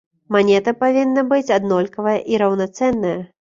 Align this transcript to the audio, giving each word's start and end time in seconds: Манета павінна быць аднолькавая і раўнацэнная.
Манета 0.35 0.73
павінна 0.83 1.25
быць 1.35 1.53
аднолькавая 1.59 2.17
і 2.35 2.43
раўнацэнная. 2.45 3.17